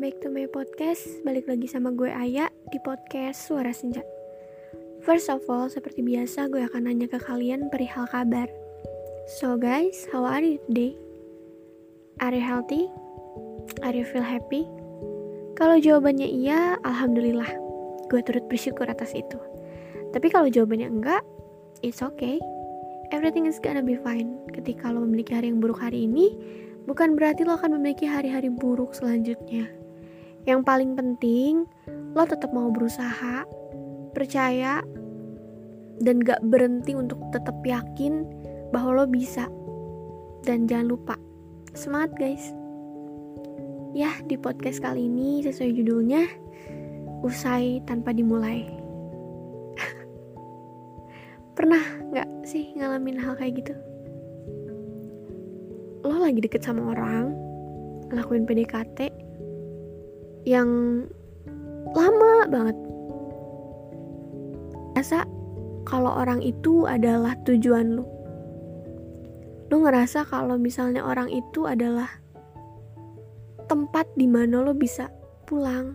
[0.00, 1.04] back to my podcast.
[1.28, 4.00] Balik lagi sama gue Aya di podcast Suara Senja.
[5.04, 8.48] First of all, seperti biasa gue akan nanya ke kalian perihal kabar.
[9.36, 10.96] So guys, how are you today?
[12.24, 12.88] Are you healthy?
[13.84, 14.64] Are you feel happy?
[15.60, 17.52] Kalau jawabannya iya, alhamdulillah.
[18.08, 19.36] Gue turut bersyukur atas itu.
[20.16, 21.20] Tapi kalau jawabannya enggak,
[21.84, 22.40] it's okay.
[23.12, 24.40] Everything is gonna be fine.
[24.56, 26.32] Ketika lo memiliki hari yang buruk hari ini,
[26.88, 29.79] bukan berarti lo akan memiliki hari-hari buruk selanjutnya.
[30.48, 31.68] Yang paling penting,
[32.16, 33.44] lo tetap mau berusaha,
[34.16, 34.80] percaya,
[36.00, 38.24] dan gak berhenti untuk tetap yakin
[38.72, 39.48] bahwa lo bisa.
[40.44, 41.16] Dan jangan lupa,
[41.76, 42.52] semangat guys.
[43.92, 46.24] Ya, di podcast kali ini sesuai judulnya,
[47.20, 48.64] usai tanpa dimulai.
[51.58, 51.82] Pernah
[52.16, 53.74] gak sih ngalamin hal kayak gitu?
[56.00, 57.36] lo lagi deket sama orang
[58.08, 59.29] lakuin PDKT
[60.44, 60.68] yang
[61.92, 62.76] lama banget.
[64.96, 65.24] Rasa
[65.88, 68.04] kalau orang itu adalah tujuan lo
[69.70, 72.10] lo ngerasa kalau misalnya orang itu adalah
[73.70, 75.06] tempat di mana lo bisa
[75.46, 75.94] pulang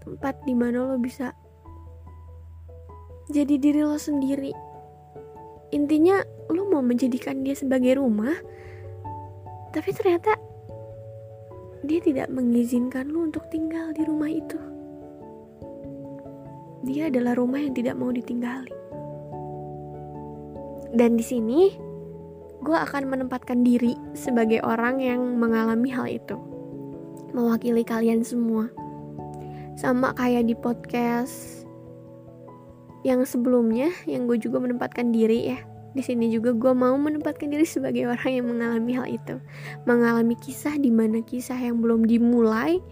[0.00, 1.32] tempat di mana lo bisa
[3.32, 4.52] jadi diri lo sendiri.
[5.72, 6.20] Intinya
[6.52, 8.36] lo mau menjadikan dia sebagai rumah
[9.72, 10.36] tapi ternyata
[11.84, 14.56] dia tidak mengizinkan lu untuk tinggal di rumah itu.
[16.84, 18.72] Dia adalah rumah yang tidak mau ditinggali.
[20.96, 21.72] Dan di sini,
[22.64, 26.36] gue akan menempatkan diri sebagai orang yang mengalami hal itu.
[27.36, 28.72] Mewakili kalian semua.
[29.76, 31.66] Sama kayak di podcast
[33.04, 37.62] yang sebelumnya, yang gue juga menempatkan diri ya di sini juga gue mau menempatkan diri
[37.62, 39.38] sebagai orang yang mengalami hal itu,
[39.86, 42.82] mengalami kisah di mana kisah yang belum dimulai,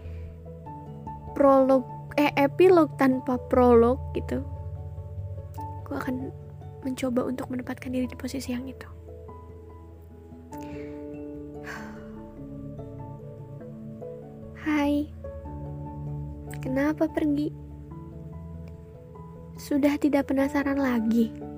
[1.35, 1.83] prolog
[2.15, 4.47] eh epilog tanpa prolog gitu.
[5.83, 6.31] Gue akan
[6.87, 8.87] mencoba untuk menempatkan diri di posisi yang itu.
[14.63, 15.11] Hai,
[16.63, 17.51] kenapa pergi?
[19.59, 21.52] Sudah tidak penasaran lagi?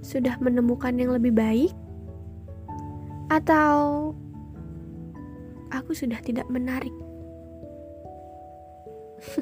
[0.00, 1.72] Sudah menemukan yang lebih baik,
[3.30, 4.10] atau
[5.70, 6.92] aku sudah tidak menarik.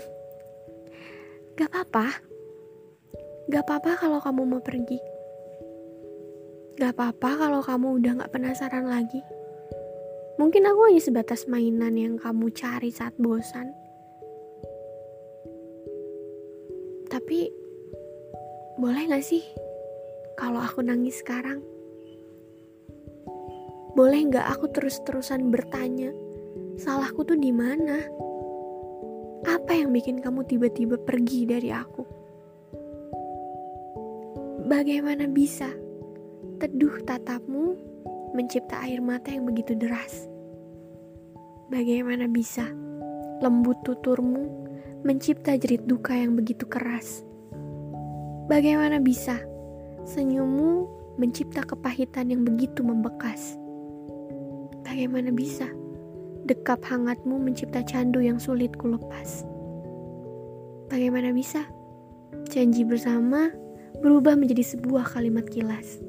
[1.59, 2.07] gak apa-apa,
[3.49, 5.01] gak apa-apa kalau kamu mau pergi.
[6.79, 9.25] Gak apa-apa kalau kamu udah gak penasaran lagi.
[10.39, 13.75] Mungkin aku hanya sebatas mainan yang kamu cari saat bosan.
[17.11, 17.51] Tapi,
[18.79, 19.43] boleh gak sih
[20.39, 21.59] kalau aku nangis sekarang?
[23.99, 26.15] Boleh nggak aku terus-terusan bertanya,
[26.79, 27.99] salahku tuh di mana?
[29.43, 32.07] Apa yang bikin kamu tiba-tiba pergi dari aku?
[34.71, 35.67] Bagaimana bisa
[36.63, 37.75] teduh tatapmu
[38.39, 40.31] mencipta air mata yang begitu deras?
[41.67, 42.63] Bagaimana bisa
[43.43, 44.47] lembut tuturmu
[45.03, 47.27] mencipta jerit duka yang begitu keras?
[48.47, 49.48] Bagaimana bisa
[50.09, 50.89] Senyummu
[51.21, 53.61] mencipta kepahitan yang begitu membekas.
[54.81, 55.69] Bagaimana bisa?
[56.49, 59.45] Dekap hangatmu mencipta candu yang sulit kulepas.
[60.89, 61.69] Bagaimana bisa?
[62.49, 63.53] Janji bersama
[64.01, 66.01] berubah menjadi sebuah kalimat kilas.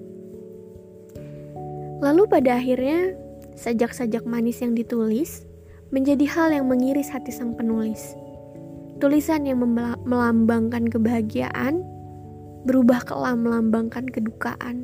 [2.00, 3.12] Lalu pada akhirnya,
[3.60, 5.44] sajak-sajak manis yang ditulis
[5.92, 8.16] menjadi hal yang mengiris hati sang penulis.
[9.04, 9.60] Tulisan yang
[10.08, 11.84] melambangkan kebahagiaan
[12.68, 14.84] berubah kelam melambangkan kedukaan.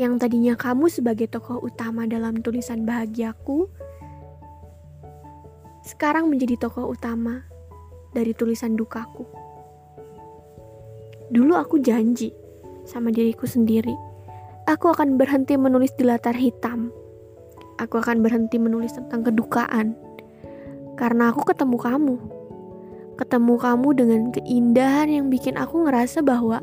[0.00, 3.68] Yang tadinya kamu sebagai tokoh utama dalam tulisan bahagiaku,
[5.84, 7.44] sekarang menjadi tokoh utama
[8.16, 9.24] dari tulisan dukaku.
[11.32, 12.32] Dulu aku janji
[12.84, 13.94] sama diriku sendiri,
[14.68, 16.92] aku akan berhenti menulis di latar hitam.
[17.80, 19.96] Aku akan berhenti menulis tentang kedukaan
[20.94, 22.16] karena aku ketemu kamu
[23.22, 26.58] ketemu kamu dengan keindahan yang bikin aku ngerasa bahwa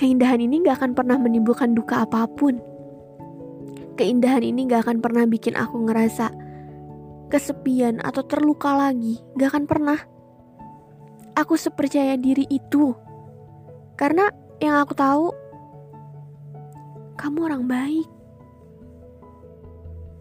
[0.00, 2.56] keindahan ini gak akan pernah menimbulkan duka apa pun.
[4.00, 6.32] Keindahan ini gak akan pernah bikin aku ngerasa
[7.28, 9.20] kesepian atau terluka lagi.
[9.36, 10.00] Gak akan pernah.
[11.36, 12.96] Aku sepercaya diri itu.
[14.00, 14.32] Karena
[14.64, 15.28] yang aku tahu,
[17.20, 18.08] kamu orang baik.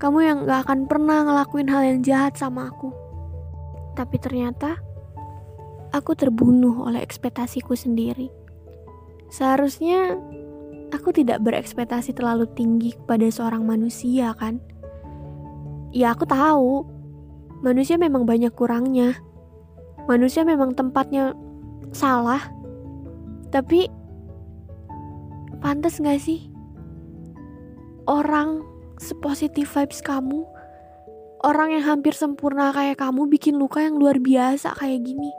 [0.04, 2.92] Kamu yang gak akan pernah ngelakuin hal yang jahat sama aku.
[3.96, 4.87] Tapi ternyata
[5.92, 8.28] aku terbunuh oleh ekspektasiku sendiri.
[9.28, 10.16] Seharusnya
[10.96, 14.64] aku tidak berekspektasi terlalu tinggi kepada seorang manusia, kan?
[15.92, 16.84] Ya aku tahu,
[17.64, 19.20] manusia memang banyak kurangnya.
[20.08, 21.36] Manusia memang tempatnya
[21.92, 22.40] salah.
[23.52, 23.88] Tapi
[25.60, 26.52] pantas gak sih
[28.08, 28.64] orang
[28.98, 30.48] sepositif vibes kamu,
[31.44, 35.30] orang yang hampir sempurna kayak kamu bikin luka yang luar biasa kayak gini?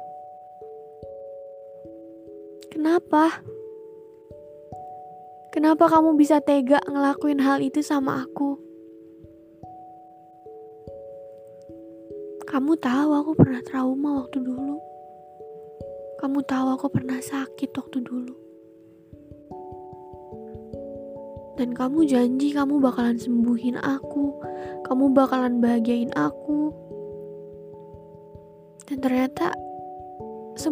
[2.68, 3.40] Kenapa?
[5.48, 8.60] Kenapa kamu bisa tega ngelakuin hal itu sama aku?
[12.48, 14.76] Kamu tahu aku pernah trauma waktu dulu.
[16.18, 18.34] Kamu tahu aku pernah sakit waktu dulu.
[21.58, 24.34] Dan kamu janji kamu bakalan sembuhin aku.
[24.86, 26.74] Kamu bakalan bahagiain aku.
[28.88, 29.37] Dan ternyata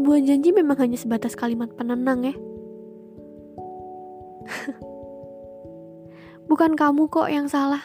[0.06, 2.34] sebuah janji memang hanya sebatas kalimat penenang ya.
[6.46, 7.82] Bukan kamu kok yang salah.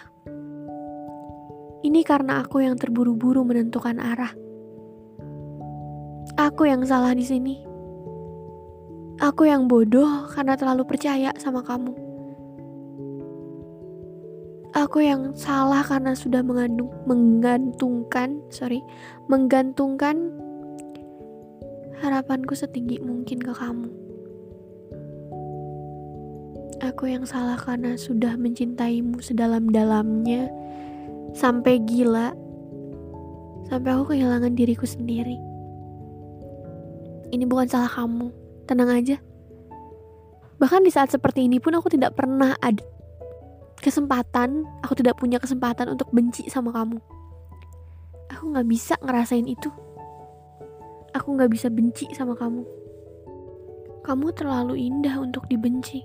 [1.82, 4.30] Ini karena aku yang terburu-buru menentukan arah.
[6.38, 7.66] Aku yang salah di sini.
[9.18, 11.90] Aku yang bodoh karena terlalu percaya sama kamu.
[14.78, 18.86] Aku yang salah karena sudah mengandung, menggantungkan, sorry,
[19.26, 20.38] menggantungkan
[22.12, 23.88] harapanku setinggi mungkin ke kamu.
[26.84, 30.52] Aku yang salah karena sudah mencintaimu sedalam-dalamnya
[31.32, 32.36] sampai gila,
[33.72, 35.40] sampai aku kehilangan diriku sendiri.
[37.32, 38.28] Ini bukan salah kamu,
[38.68, 39.16] tenang aja.
[40.60, 42.84] Bahkan di saat seperti ini pun aku tidak pernah ada
[43.80, 47.00] kesempatan, aku tidak punya kesempatan untuk benci sama kamu.
[48.36, 49.72] Aku gak bisa ngerasain itu.
[51.12, 52.64] Aku gak bisa benci sama kamu.
[54.02, 56.02] Kamu terlalu indah untuk dibenci.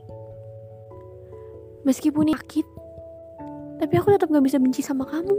[1.87, 2.67] Meskipun sakit,
[3.79, 5.39] tapi aku tetap gak bisa benci sama kamu.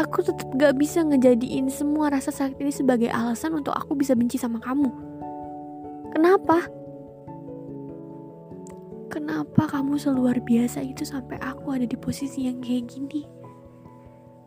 [0.00, 4.38] Aku tetap gak bisa ngejadiin semua rasa sakit ini sebagai alasan untuk aku bisa benci
[4.38, 4.88] sama kamu.
[6.14, 6.64] Kenapa?
[9.12, 13.28] Kenapa kamu seluar biasa itu sampai aku ada di posisi yang kayak gini?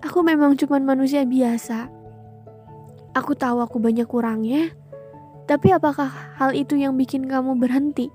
[0.02, 2.05] Aku memang cuma manusia biasa.
[3.16, 4.76] Aku tahu aku banyak kurangnya,
[5.48, 8.12] tapi apakah hal itu yang bikin kamu berhenti?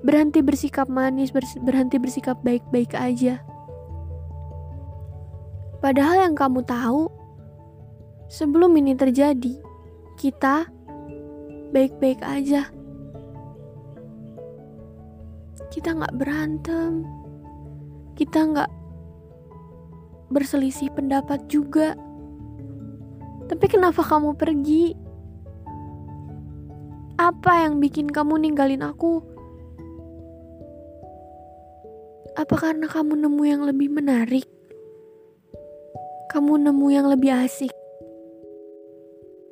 [0.00, 3.40] berhenti bersikap manis, berhenti bersikap baik-baik aja.
[5.80, 7.08] Padahal yang kamu tahu,
[8.28, 9.56] sebelum ini terjadi,
[10.20, 10.68] kita
[11.72, 12.68] baik-baik aja.
[15.70, 17.06] Kita nggak berantem,
[18.16, 18.70] kita nggak
[20.32, 21.96] berselisih pendapat juga.
[23.50, 24.94] Tapi kenapa kamu pergi?
[27.18, 29.18] Apa yang bikin kamu ninggalin aku?
[32.38, 34.46] Apa karena kamu nemu yang lebih menarik?
[36.30, 37.74] Kamu nemu yang lebih asik?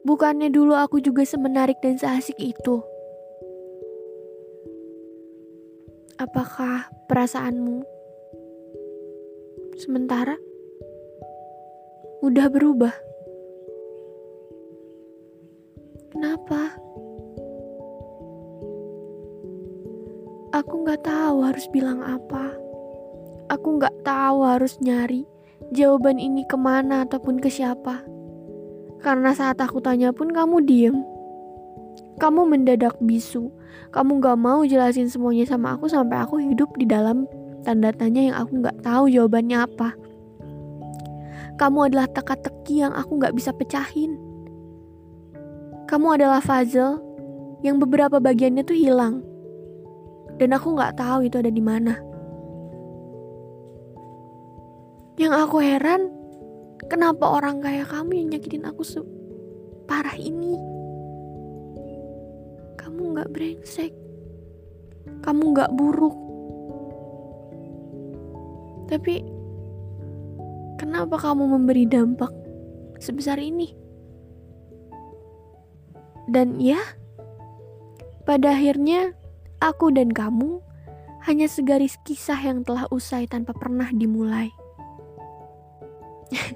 [0.07, 2.79] Bukannya dulu aku juga semenarik dan seasik itu?
[6.23, 7.83] Apakah perasaanmu
[9.75, 10.39] sementara
[12.23, 13.08] udah berubah?
[16.19, 16.75] Kenapa?
[20.51, 22.59] Aku nggak tahu harus bilang apa.
[23.55, 25.23] Aku nggak tahu harus nyari
[25.71, 28.03] jawaban ini ke mana ataupun ke siapa.
[28.99, 30.99] Karena saat aku tanya pun kamu diem.
[32.19, 33.55] Kamu mendadak bisu.
[33.95, 37.31] Kamu gak mau jelasin semuanya sama aku sampai aku hidup di dalam
[37.63, 39.95] tanda tanya yang aku gak tahu jawabannya apa.
[41.63, 44.28] Kamu adalah teka-teki yang aku gak bisa pecahin.
[45.89, 47.01] Kamu adalah puzzle
[47.65, 49.25] yang beberapa bagiannya tuh hilang.
[50.37, 51.97] Dan aku gak tahu itu ada di mana.
[55.17, 56.13] Yang aku heran,
[56.93, 60.61] kenapa orang kayak kamu yang nyakitin aku separah ini?
[62.77, 63.97] Kamu gak brengsek.
[65.25, 66.15] Kamu gak buruk.
[68.93, 69.25] Tapi,
[70.77, 72.31] kenapa kamu memberi dampak
[73.01, 73.88] sebesar ini?
[76.29, 76.79] Dan ya,
[78.29, 79.17] pada akhirnya
[79.65, 80.61] aku dan kamu
[81.25, 84.53] hanya segaris kisah yang telah usai tanpa pernah dimulai.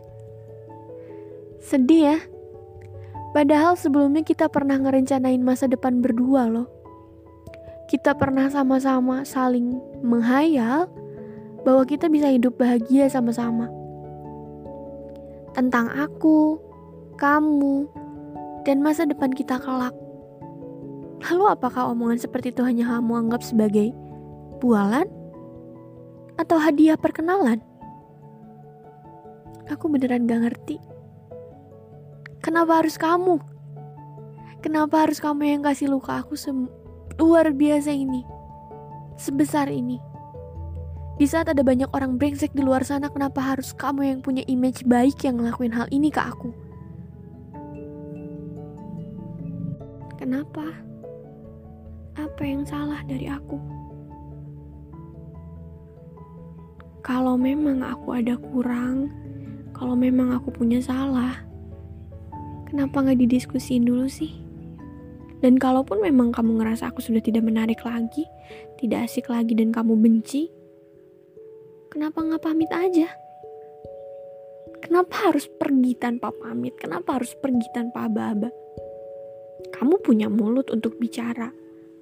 [1.72, 2.18] Sedih ya.
[3.32, 6.68] Padahal sebelumnya kita pernah ngerencanain masa depan berdua loh.
[7.88, 10.92] Kita pernah sama-sama saling menghayal
[11.64, 13.72] bahwa kita bisa hidup bahagia sama-sama.
[15.56, 16.60] Tentang aku,
[17.16, 17.88] kamu,
[18.62, 19.94] dan masa depan kita kelak.
[21.30, 23.94] Lalu apakah omongan seperti itu hanya kamu anggap sebagai
[24.58, 25.06] bualan?
[26.34, 27.62] Atau hadiah perkenalan?
[29.70, 30.76] Aku beneran gak ngerti.
[32.42, 33.38] Kenapa harus kamu?
[34.58, 36.34] Kenapa harus kamu yang kasih luka aku
[37.18, 38.26] luar biasa ini?
[39.14, 40.02] Sebesar ini.
[41.18, 44.82] Di saat ada banyak orang brengsek di luar sana, kenapa harus kamu yang punya image
[44.82, 46.50] baik yang ngelakuin hal ini ke aku?
[50.22, 50.62] Kenapa?
[52.14, 53.58] Apa yang salah dari aku?
[57.02, 59.10] Kalau memang aku ada kurang,
[59.74, 61.42] kalau memang aku punya salah,
[62.70, 64.30] kenapa nggak didiskusin dulu sih?
[65.42, 68.22] Dan kalaupun memang kamu ngerasa aku sudah tidak menarik lagi,
[68.78, 70.46] tidak asik lagi dan kamu benci,
[71.90, 73.10] kenapa nggak pamit aja?
[74.86, 76.78] Kenapa harus pergi tanpa pamit?
[76.78, 78.61] Kenapa harus pergi tanpa aba-aba?
[79.82, 81.50] Kamu punya mulut untuk bicara,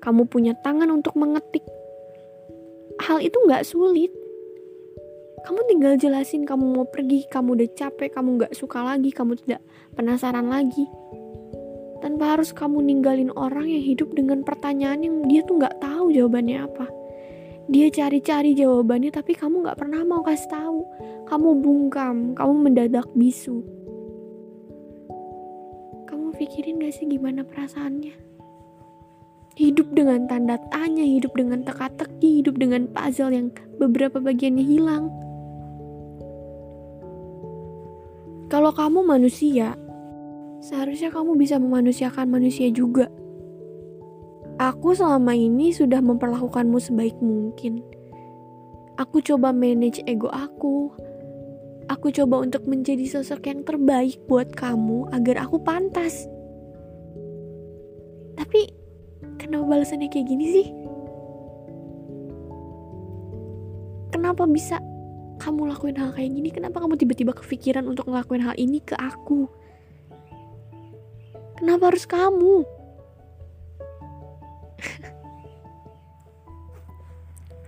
[0.04, 1.64] kamu punya tangan untuk mengetik.
[3.00, 4.12] Hal itu nggak sulit
[5.40, 9.64] kamu tinggal jelasin kamu mau pergi, kamu udah capek, kamu gak suka lagi, kamu tidak
[9.96, 10.84] penasaran lagi.
[12.04, 16.64] Tanpa harus kamu ninggalin orang yang hidup dengan pertanyaan yang dia tuh gak tahu jawabannya
[16.64, 16.86] apa.
[17.72, 20.80] Dia cari-cari jawabannya tapi kamu gak pernah mau kasih tahu.
[21.24, 23.64] Kamu bungkam, kamu mendadak bisu.
[26.40, 28.16] Pikirin gak sih gimana perasaannya?
[29.60, 35.12] Hidup dengan tanda tanya, hidup dengan teka-teki, hidup dengan puzzle yang beberapa bagiannya hilang.
[38.48, 39.76] Kalau kamu manusia,
[40.64, 43.12] seharusnya kamu bisa memanusiakan manusia juga.
[44.56, 47.84] Aku selama ini sudah memperlakukanmu sebaik mungkin.
[48.96, 50.88] Aku coba manage ego aku.
[51.90, 56.30] Aku coba untuk menjadi sosok yang terbaik buat kamu agar aku pantas.
[58.38, 58.70] Tapi
[59.42, 60.66] kenapa balasannya kayak gini sih?
[64.14, 64.78] Kenapa bisa
[65.40, 69.48] kamu lakuin hal kayak gini kenapa kamu tiba-tiba kepikiran untuk ngelakuin hal ini ke aku
[71.56, 72.60] kenapa harus kamu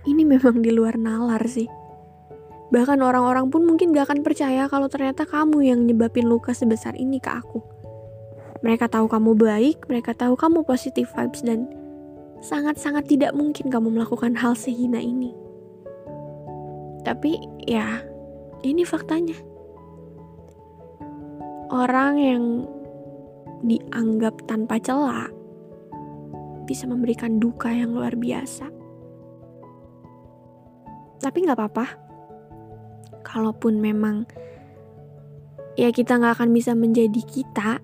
[0.13, 1.65] ini memang di luar nalar sih
[2.71, 7.19] bahkan orang-orang pun mungkin gak akan percaya kalau ternyata kamu yang nyebabin luka sebesar ini
[7.19, 7.59] ke aku
[8.63, 11.67] mereka tahu kamu baik mereka tahu kamu positive vibes dan
[12.39, 15.35] sangat-sangat tidak mungkin kamu melakukan hal sehina ini
[17.03, 17.35] tapi
[17.67, 18.13] ya
[18.63, 19.35] ini faktanya.
[21.67, 22.43] Orang yang
[23.63, 25.27] dianggap tanpa celah
[26.63, 28.71] bisa memberikan duka yang luar biasa.
[31.19, 31.85] Tapi nggak apa-apa.
[33.33, 34.29] Kalaupun memang
[35.73, 37.81] ya kita nggak akan bisa menjadi kita,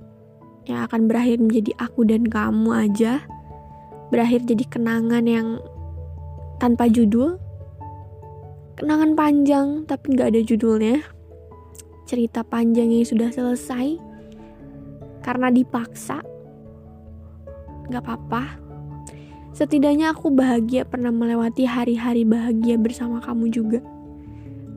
[0.69, 3.25] yang akan berakhir menjadi aku dan kamu aja,
[4.13, 5.57] berakhir jadi kenangan yang
[6.61, 7.41] tanpa judul,
[8.79, 11.03] Kenangan panjang tapi nggak ada judulnya.
[12.07, 13.99] Cerita panjang yang sudah selesai
[15.19, 16.23] karena dipaksa.
[17.91, 18.55] Gak apa-apa.
[19.51, 23.83] Setidaknya aku bahagia pernah melewati hari-hari bahagia bersama kamu juga.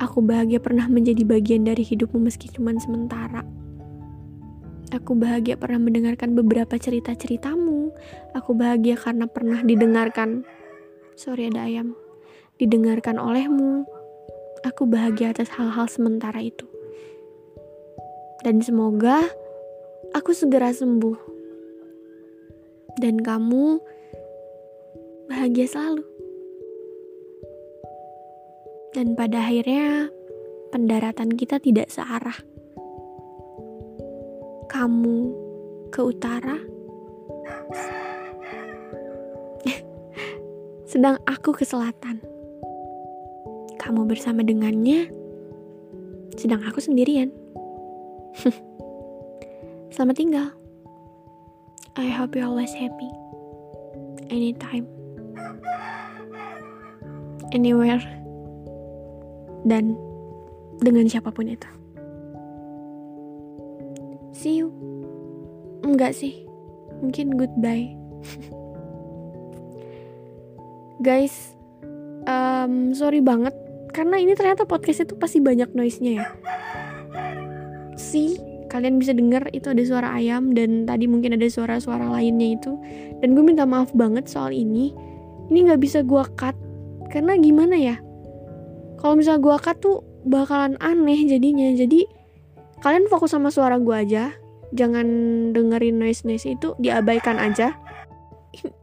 [0.02, 3.46] Aku bahagia pernah menjadi bagian dari hidupmu meski cuma sementara.
[4.90, 7.94] Aku bahagia pernah mendengarkan beberapa cerita-ceritamu.
[8.34, 10.42] Aku bahagia karena pernah didengarkan.
[11.14, 11.94] Sorry ada ayam
[12.58, 13.86] didengarkan olehmu.
[14.62, 16.66] Aku bahagia atas hal-hal sementara itu.
[18.42, 19.22] Dan semoga
[20.14, 21.18] aku segera sembuh.
[22.98, 23.78] Dan kamu
[25.30, 26.11] bahagia selalu.
[28.92, 30.12] Dan pada akhirnya
[30.68, 32.36] pendaratan kita tidak searah.
[34.68, 35.18] Kamu
[35.92, 36.56] ke utara,
[40.92, 42.32] sedang aku ke selatan
[43.82, 45.10] kamu bersama dengannya,
[46.38, 47.34] sedang aku sendirian.
[49.92, 50.48] Selamat tinggal.
[51.98, 53.10] I hope you always happy.
[54.30, 54.86] Anytime.
[57.50, 58.21] Anywhere.
[59.62, 59.94] Dan
[60.82, 61.70] dengan siapa pun itu.
[64.34, 64.74] See you.
[65.86, 66.46] Enggak sih.
[67.02, 67.94] Mungkin goodbye.
[71.06, 71.54] Guys,
[72.26, 73.54] um, sorry banget
[73.92, 76.26] karena ini ternyata podcast itu pasti banyak noise-nya ya
[78.00, 78.40] sih
[78.72, 82.72] kalian bisa dengar itu ada suara ayam dan tadi mungkin ada suara-suara lainnya itu
[83.20, 84.96] dan gue minta maaf banget soal ini
[85.52, 86.56] ini nggak bisa gue cut
[87.12, 88.00] karena gimana ya
[88.98, 91.70] kalau misalnya gue cut tuh bakalan aneh jadinya.
[91.72, 92.04] Jadi
[92.82, 94.34] kalian fokus sama suara gue aja.
[94.72, 95.06] Jangan
[95.52, 97.76] dengerin noise noise itu diabaikan aja.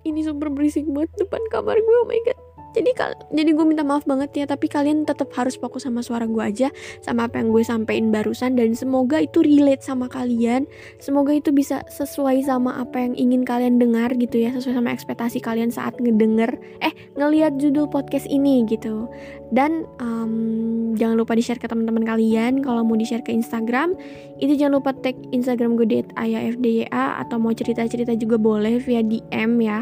[0.07, 2.38] Ini super berisik banget depan kamar gue oh my god
[2.79, 2.91] jadi
[3.35, 6.67] jadi gue minta maaf banget ya tapi kalian tetap harus fokus sama suara gue aja
[7.03, 10.63] sama apa yang gue sampein barusan dan semoga itu relate sama kalian.
[10.97, 15.43] Semoga itu bisa sesuai sama apa yang ingin kalian dengar gitu ya sesuai sama ekspektasi
[15.43, 19.11] kalian saat ngedenger eh ngelihat judul podcast ini gitu.
[19.49, 23.97] Dan um, jangan lupa di share ke teman-teman kalian kalau mau di share ke Instagram
[24.37, 26.87] itu jangan lupa tag Instagram gue di ayafdya
[27.25, 29.81] atau mau cerita-cerita juga boleh via DM ya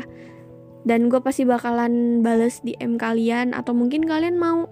[0.87, 3.51] dan gue pasti bakalan bales DM kalian.
[3.51, 4.71] Atau mungkin kalian mau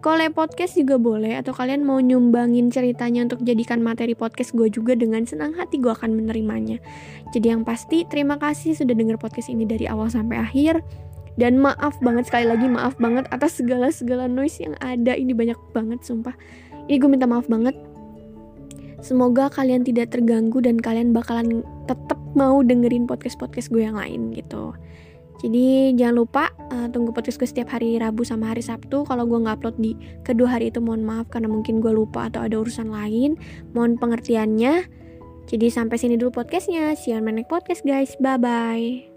[0.00, 1.36] collab podcast juga boleh.
[1.36, 5.92] Atau kalian mau nyumbangin ceritanya untuk jadikan materi podcast gue juga dengan senang hati gue
[5.92, 6.80] akan menerimanya.
[7.36, 10.80] Jadi yang pasti terima kasih sudah denger podcast ini dari awal sampai akhir.
[11.36, 15.12] Dan maaf banget sekali lagi maaf banget atas segala segala noise yang ada.
[15.12, 16.32] Ini banyak banget sumpah.
[16.88, 17.76] Ini gue minta maaf banget.
[19.04, 24.32] Semoga kalian tidak terganggu dan kalian bakalan tetap mau dengerin podcast podcast gue yang lain
[24.32, 24.72] gitu
[25.40, 29.02] jadi jangan lupa uh, tunggu podcast gue setiap hari Rabu sama hari Sabtu.
[29.08, 32.44] Kalau gue nggak upload di kedua hari itu mohon maaf karena mungkin gue lupa atau
[32.44, 33.34] ada urusan lain.
[33.72, 34.86] Mohon pengertiannya.
[35.50, 36.94] Jadi sampai sini dulu podcastnya.
[36.94, 38.14] See you on my next podcast guys.
[38.22, 39.11] Bye bye.